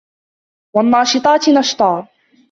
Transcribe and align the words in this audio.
وَالنّاشِطاتِ 0.75 1.49
نَشطًا 1.49 2.07